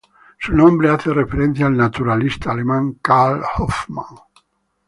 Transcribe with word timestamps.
Su 0.39 0.55
nombre 0.55 0.89
hace 0.89 1.13
referencia 1.13 1.67
al 1.67 1.77
naturalista 1.77 2.49
alemán 2.53 2.93
Karl 3.03 3.43
Hoffman. 3.57 4.17